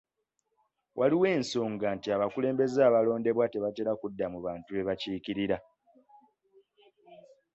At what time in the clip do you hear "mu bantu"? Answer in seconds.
4.33-4.69